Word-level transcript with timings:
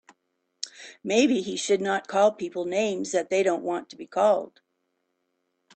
Maybe 1.03 1.41
he 1.43 1.55
should 1.55 1.79
not 1.79 2.07
call 2.07 2.31
people 2.31 2.65
names 2.65 3.11
that 3.11 3.29
they 3.29 3.43
don't 3.43 3.61
want 3.61 3.87
to 3.91 3.95
be 3.95 4.07
called. 4.07 4.59